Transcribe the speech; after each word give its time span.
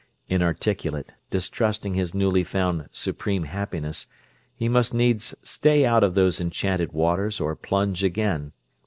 Inarticulate, 0.29 1.13
distrusting 1.29 1.93
his 1.93 2.15
newly 2.15 2.43
found 2.43 2.89
supreme 2.91 3.43
happiness, 3.43 4.07
he 4.55 4.67
must 4.67 4.95
needs 4.95 5.35
stay 5.43 5.85
out 5.85 6.03
of 6.03 6.15
those 6.15 6.41
enchanted 6.41 6.91
waters 6.91 7.39
or 7.39 7.55
plunge 7.55 8.03
again. 8.03 8.51